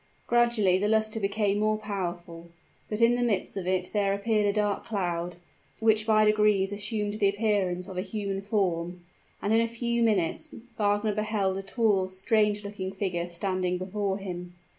Gradually 0.25 0.79
the 0.79 0.87
luster 0.87 1.19
became 1.19 1.59
more 1.59 1.77
powerful; 1.77 2.49
but 2.89 3.01
in 3.01 3.13
the 3.13 3.21
midst 3.21 3.55
of 3.55 3.67
it 3.67 3.91
there 3.93 4.15
appeared 4.15 4.47
a 4.47 4.51
dark 4.51 4.83
cloud, 4.83 5.35
which 5.79 6.07
by 6.07 6.25
degrees 6.25 6.73
assumed 6.73 7.19
the 7.19 7.29
appearance 7.29 7.87
of 7.87 7.97
a 7.97 8.01
human 8.01 8.41
form; 8.41 9.01
and 9.43 9.53
in 9.53 9.61
a 9.61 9.67
few 9.67 10.01
minutes 10.01 10.55
Wagner 10.75 11.13
beheld 11.13 11.55
a 11.57 11.61
tall, 11.61 12.07
strange 12.07 12.63
looking 12.63 12.91
figure 12.91 13.29
standing 13.29 13.77
before 13.77 14.17
him. 14.17 14.53